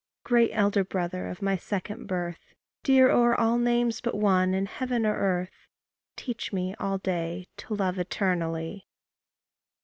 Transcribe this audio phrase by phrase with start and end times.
[0.23, 5.05] Great elder brother of my second birth, Dear o'er all names but one, in heaven
[5.05, 5.67] or earth,
[6.15, 8.87] Teach me all day to love eternally.